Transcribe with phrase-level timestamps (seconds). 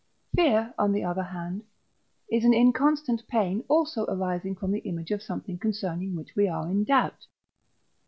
[0.35, 1.61] Fear, on the other hand,
[2.27, 6.67] is an inconstant pain also arising from the image of something concerning which we are
[6.71, 7.27] in doubt.